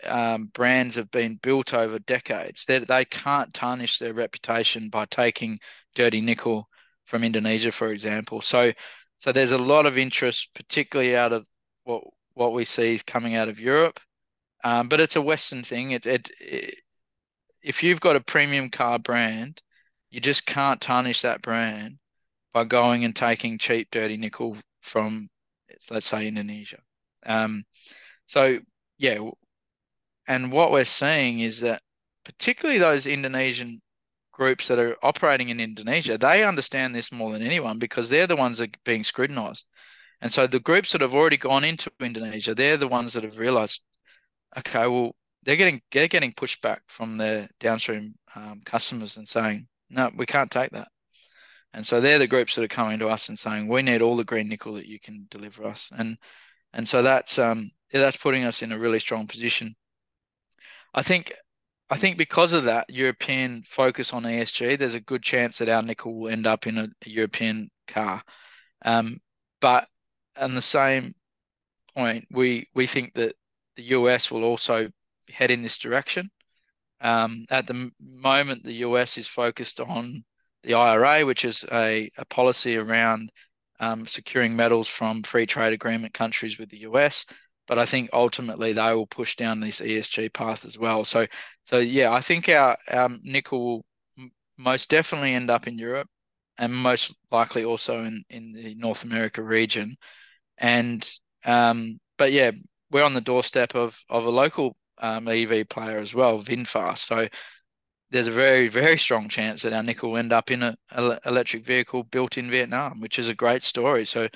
[0.05, 2.65] um, brands have been built over decades.
[2.65, 5.59] They, they can't tarnish their reputation by taking
[5.95, 6.67] dirty nickel
[7.05, 8.41] from Indonesia, for example.
[8.41, 8.71] So,
[9.19, 11.45] so there's a lot of interest, particularly out of
[11.83, 13.99] what what we see coming out of Europe.
[14.63, 15.91] Um, but it's a Western thing.
[15.91, 16.75] It, it, it,
[17.63, 19.61] if you've got a premium car brand,
[20.09, 21.97] you just can't tarnish that brand
[22.53, 25.27] by going and taking cheap, dirty nickel from,
[25.89, 26.79] let's say, Indonesia.
[27.25, 27.63] Um,
[28.25, 28.59] so
[28.97, 29.19] yeah,
[30.27, 31.81] and what we're seeing is that
[32.25, 33.79] particularly those Indonesian
[34.31, 38.35] groups that are operating in Indonesia, they understand this more than anyone because they're the
[38.35, 39.67] ones that are being scrutinized.
[40.21, 43.39] And so the groups that have already gone into Indonesia, they're the ones that have
[43.39, 43.81] realized,
[44.57, 50.09] okay, well, they're getting they're getting pushback from their downstream um, customers and saying, no,
[50.17, 50.89] we can't take that.
[51.77, 54.15] And so they're the groups that are coming to us and saying, we need all
[54.15, 55.91] the green nickel that you can deliver us.
[55.95, 56.17] And
[56.73, 59.75] and so that's um that's putting us in a really strong position.
[60.95, 61.31] I think
[61.91, 65.83] I think because of that European focus on ESG, there's a good chance that our
[65.83, 68.23] nickel will end up in a, a European car.
[68.83, 69.19] Um,
[69.61, 69.87] but
[70.35, 71.13] on the same
[71.95, 73.35] point, we we think that
[73.75, 74.89] the US will also
[75.29, 76.31] head in this direction.
[77.01, 80.23] Um, at the moment, the US is focused on
[80.67, 83.31] the IRA, which is a, a policy around
[83.79, 87.25] um, securing metals from free trade agreement countries with the US.
[87.67, 91.03] But I think ultimately they will push down this ESG path as well.
[91.03, 91.25] So,
[91.63, 92.77] so yeah, I think our,
[93.23, 93.83] nickel
[94.17, 96.07] will most definitely end up in Europe
[96.57, 99.93] and most likely also in, in the North America region.
[100.57, 101.07] And
[101.45, 102.51] um, but yeah,
[102.91, 106.99] we're on the doorstep of of a local um, EV player as well, VinFast.
[106.99, 107.27] So
[108.09, 110.75] there's a very, very strong chance that our nickel will end up in an
[111.25, 114.05] electric vehicle built in Vietnam, which is a great story.
[114.05, 114.27] So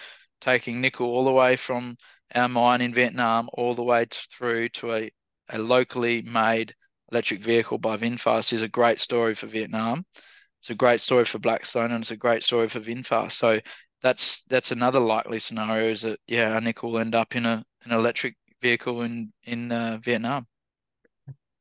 [0.41, 1.95] taking nickel all the way from
[2.35, 5.09] our mine in Vietnam all the way through to a,
[5.49, 6.73] a locally made
[7.11, 10.03] electric vehicle by VinFast is a great story for Vietnam.
[10.59, 13.33] It's a great story for Blackstone and it's a great story for VinFast.
[13.33, 13.59] So
[14.01, 17.63] that's that's another likely scenario is that yeah, our nickel will end up in a
[17.85, 20.45] an electric vehicle in in uh, Vietnam.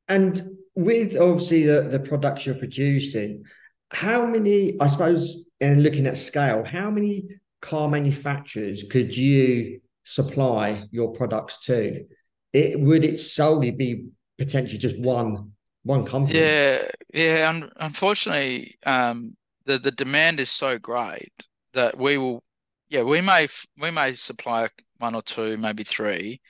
[0.07, 3.43] And with obviously the, the products you're producing,
[3.91, 7.27] how many, I suppose, and looking at scale, how many
[7.61, 12.05] car manufacturers could you supply your products to?
[12.53, 15.51] It would it solely be potentially just one
[15.83, 16.39] one company?
[16.39, 17.49] Yeah, yeah.
[17.49, 19.35] Un- unfortunately, um,
[19.65, 21.31] the the demand is so great
[21.73, 22.43] that we will,
[22.89, 23.47] yeah, we may
[23.79, 26.41] we may supply one or two, maybe three,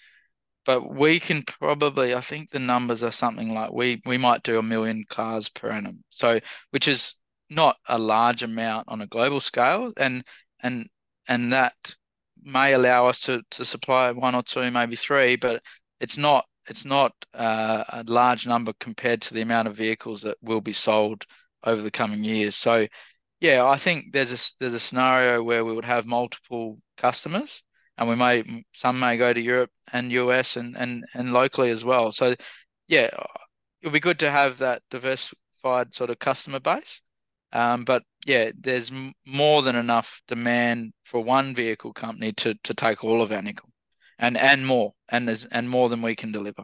[0.72, 4.58] but we can probably I think the numbers are something like we we might do
[4.58, 6.02] a million cars per annum.
[6.10, 7.16] So which is
[7.50, 10.24] not a large amount on a global scale and
[10.64, 10.86] and
[11.28, 11.76] and that
[12.42, 15.62] may allow us to to supply one or two maybe three but
[16.00, 20.38] it's not it's not uh, a large number compared to the amount of vehicles that
[20.42, 21.26] will be sold
[21.66, 22.88] over the coming years so
[23.42, 27.62] yeah I think there's a there's a scenario where we would have multiple customers
[27.98, 31.84] and we may some may go to Europe and US and and and locally as
[31.84, 32.12] well.
[32.12, 32.36] So
[32.88, 33.10] yeah,
[33.82, 37.02] it'll be good to have that diversified sort of customer base.
[37.54, 38.92] Um, but yeah, there's
[39.26, 43.70] more than enough demand for one vehicle company to to take all of our nickel,
[44.20, 46.64] and and more, and there's and more than we can deliver.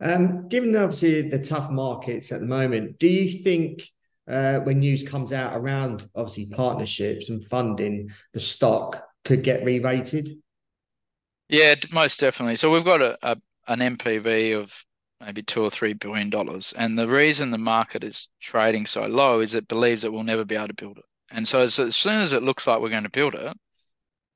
[0.00, 3.88] Um, given obviously the tough markets at the moment, do you think
[4.28, 10.38] uh, when news comes out around obviously partnerships and funding, the stock could get re-rated?
[11.48, 12.56] Yeah, most definitely.
[12.56, 13.36] So we've got a, a
[13.68, 14.72] an NPV of
[15.20, 19.40] maybe two or three billion dollars, and the reason the market is trading so low
[19.40, 21.04] is it believes that we'll never be able to build it.
[21.30, 23.56] And so, so as soon as it looks like we're going to build it,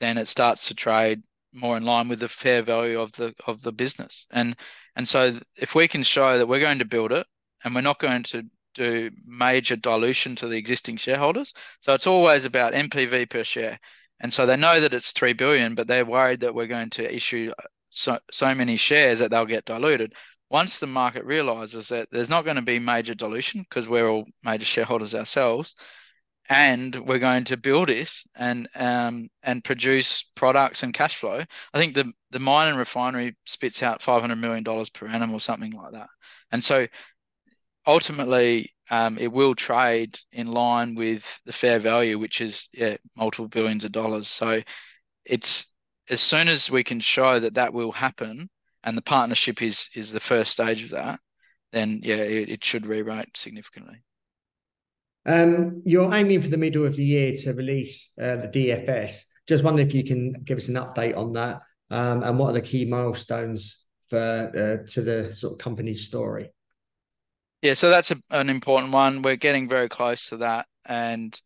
[0.00, 1.22] then it starts to trade
[1.52, 4.26] more in line with the fair value of the of the business.
[4.30, 4.56] And
[4.96, 7.26] and so if we can show that we're going to build it
[7.64, 12.44] and we're not going to do major dilution to the existing shareholders, so it's always
[12.44, 13.78] about NPV per share.
[14.20, 17.14] And so they know that it's three billion, but they're worried that we're going to
[17.14, 17.52] issue
[17.90, 20.14] so so many shares that they'll get diluted.
[20.50, 24.24] Once the market realizes that there's not going to be major dilution because we're all
[24.44, 25.76] major shareholders ourselves,
[26.48, 31.42] and we're going to build this and um, and produce products and cash flow.
[31.72, 35.32] I think the the mine and refinery spits out five hundred million dollars per annum
[35.32, 36.08] or something like that,
[36.52, 36.86] and so
[37.86, 43.48] ultimately um, it will trade in line with the fair value, which is yeah multiple
[43.48, 44.28] billions of dollars.
[44.28, 44.60] So
[45.24, 45.66] it's
[46.08, 48.48] as soon as we can show that that will happen,
[48.82, 51.20] and the partnership is is the first stage of that,
[51.72, 54.02] then yeah, it, it should re-rate significantly.
[55.26, 59.22] Um, you're aiming for the middle of the year to release uh, the DFS.
[59.46, 62.54] Just wondering if you can give us an update on that um, and what are
[62.54, 66.50] the key milestones for uh, to the sort of company's story.
[67.62, 69.22] Yeah, so that's a, an important one.
[69.22, 71.38] We're getting very close to that, and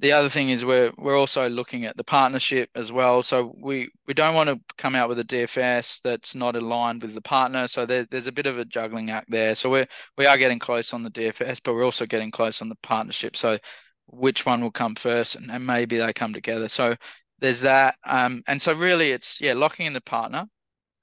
[0.00, 3.22] the other thing is we're we're also looking at the partnership as well.
[3.22, 7.14] So we we don't want to come out with a DFS that's not aligned with
[7.14, 7.66] the partner.
[7.68, 9.54] So there, there's a bit of a juggling act there.
[9.56, 9.86] So we're
[10.18, 13.36] we are getting close on the DFS, but we're also getting close on the partnership.
[13.36, 13.58] So
[14.06, 16.68] which one will come first, and, and maybe they come together.
[16.68, 16.96] So
[17.40, 17.96] there's that.
[18.04, 20.46] Um, and so really, it's yeah, locking in the partner,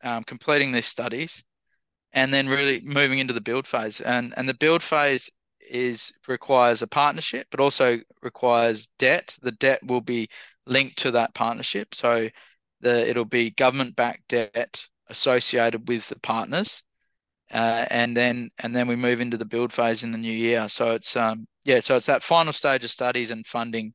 [0.04, 1.44] um, completing these studies,
[2.14, 4.02] and then really moving into the build phase.
[4.02, 9.38] And and the build phase is requires a partnership, but also requires debt.
[9.42, 10.30] The debt will be
[10.66, 12.30] linked to that partnership, so
[12.82, 16.84] the it'll be government-backed debt associated with the partners,
[17.54, 20.68] uh, and then and then we move into the build phase in the new year.
[20.70, 23.94] So it's um yeah, so it's that final stage of studies and funding,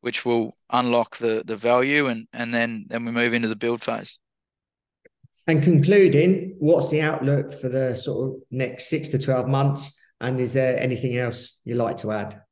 [0.00, 3.82] which will unlock the the value, and and then then we move into the build
[3.82, 4.18] phase.
[5.48, 9.98] And concluding, what's the outlook for the sort of next six to twelve months?
[10.20, 12.42] And is there anything else you'd like to add?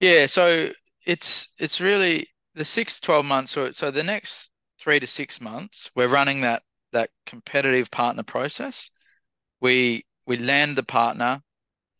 [0.00, 0.70] Yeah, so
[1.06, 5.40] it's it's really the six to 12 months or so the next three to six
[5.40, 8.90] months, we're running that that competitive partner process.
[9.60, 11.40] We we land the partner,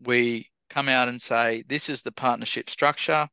[0.03, 3.29] we come out and say, this is the partnership structure,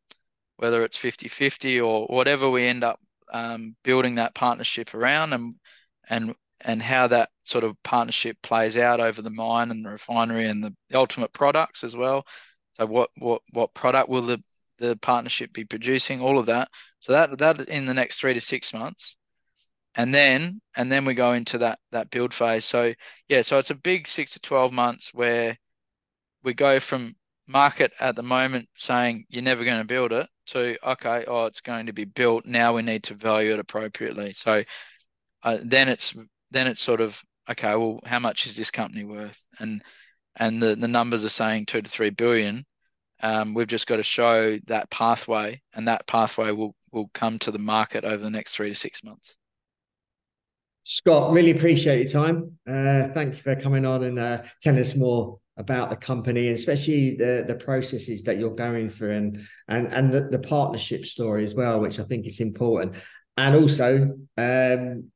[0.57, 2.99] whether it's 50-50 or whatever we end up
[3.31, 5.55] um, building that partnership around and
[6.09, 10.45] and and how that sort of partnership plays out over the mine and the refinery
[10.45, 12.25] and the, ultimate products as well.
[12.73, 14.41] So what what what product will the
[14.79, 16.21] the partnership be producing?
[16.21, 16.69] All of that.
[16.99, 19.17] So that that in the next three to six months,
[19.95, 22.65] and then and then we go into that that build phase.
[22.65, 22.93] So
[23.27, 25.57] yeah, so it's a big six to twelve months where
[26.43, 27.15] we go from
[27.47, 31.61] market at the moment saying you're never going to build it to okay, oh it's
[31.61, 32.45] going to be built.
[32.45, 34.33] Now we need to value it appropriately.
[34.33, 34.63] So
[35.43, 36.15] uh, then it's
[36.51, 37.75] then it's sort of okay.
[37.75, 39.39] Well, how much is this company worth?
[39.59, 39.81] And
[40.35, 42.65] and the, the numbers are saying two to three billion.
[43.21, 47.51] Um, we've just got to show that pathway, and that pathway will will come to
[47.51, 49.35] the market over the next three to six months.
[50.83, 52.57] Scott, really appreciate your time.
[52.67, 56.57] Uh, thank you for coming on and uh, telling us more about the company and
[56.57, 61.43] especially the the processes that you're going through and and and the, the partnership story
[61.43, 62.95] as well, which I think is important.
[63.37, 65.11] And also um,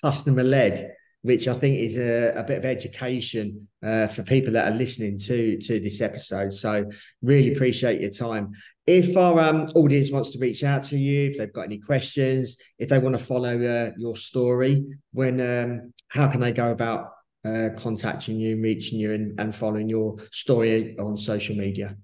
[0.00, 4.70] customer led, which I think is a, a bit of education uh, for people that
[4.70, 6.52] are listening to to this episode.
[6.52, 6.90] So
[7.22, 8.52] really appreciate your time.
[8.86, 12.56] If our um, audience wants to reach out to you, if they've got any questions,
[12.78, 17.12] if they want to follow uh, your story, when um, how can they go about
[17.44, 21.96] uh, contacting you, reaching you, and, and following your story on social media?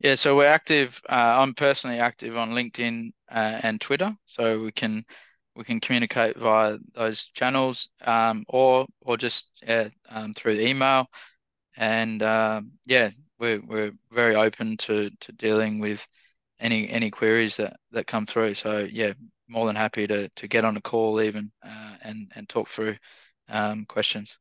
[0.00, 1.00] Yeah, so we're active.
[1.08, 5.04] Uh, I'm personally active on LinkedIn uh, and Twitter, so we can
[5.60, 9.62] we can communicate via those channels um, or or just
[10.08, 11.06] um, through email.
[11.76, 16.06] And uh, yeah, we're, we're very open to, to dealing with
[16.60, 18.54] any any queries that, that come through.
[18.54, 19.12] So yeah,
[19.48, 22.96] more than happy to, to get on a call even uh, and and talk through
[23.50, 24.38] um, questions.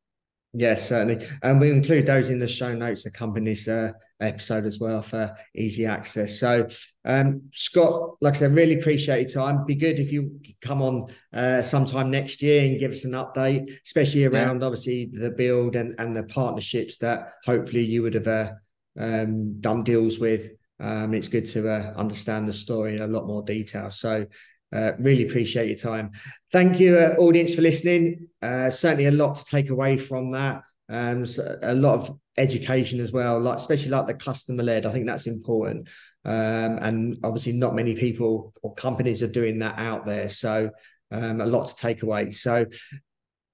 [0.53, 1.27] Yes, certainly.
[1.43, 5.35] And we include those in the show notes accompanying this uh, episode as well for
[5.55, 6.39] easy access.
[6.39, 6.67] So,
[7.05, 9.65] um, Scott, like I said, really appreciate your time.
[9.65, 13.77] Be good if you come on uh, sometime next year and give us an update,
[13.85, 14.65] especially around yeah.
[14.65, 18.51] obviously the build and, and the partnerships that hopefully you would have uh,
[18.97, 20.49] um, done deals with.
[20.79, 23.91] Um, it's good to uh, understand the story in a lot more detail.
[23.91, 24.25] So,
[24.71, 26.11] uh, really appreciate your time.
[26.51, 28.27] Thank you, uh, audience, for listening.
[28.41, 30.63] Uh, certainly a lot to take away from that.
[30.89, 34.85] Um, so a lot of education as well, like especially like the customer led.
[34.85, 35.87] I think that's important.
[36.25, 40.29] Um, and obviously, not many people or companies are doing that out there.
[40.29, 40.71] So
[41.11, 42.31] um, a lot to take away.
[42.31, 42.65] So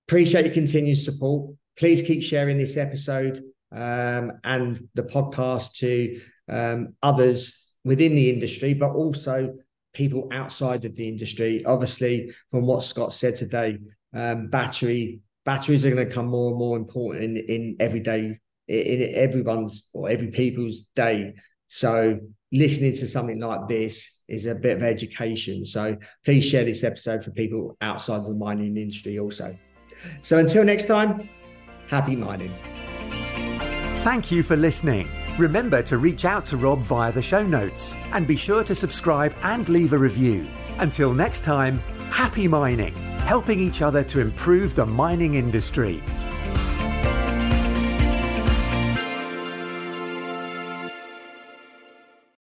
[0.08, 1.54] appreciate your continued support.
[1.78, 8.74] Please keep sharing this episode um, and the podcast to um, others within the industry,
[8.74, 9.56] but also
[9.94, 11.66] people outside of the industry.
[11.66, 13.78] Obviously, from what Scott said today,
[14.14, 18.38] um, battery batteries are going to become more and more important in, in everyday
[18.68, 21.34] in everyone's or every people's day.
[21.68, 22.20] So
[22.52, 25.66] listening to something like this is a bit of education.
[25.66, 29.58] So please share this episode for people outside of the mining industry also.
[30.22, 31.30] So until next time,
[31.88, 32.54] happy mining.
[34.04, 35.10] Thank you for listening.
[35.38, 39.36] Remember to reach out to Rob via the show notes and be sure to subscribe
[39.44, 40.48] and leave a review.
[40.78, 41.80] Until next time,
[42.10, 42.94] happy mining,
[43.26, 46.04] helping each other to improve the mining industry.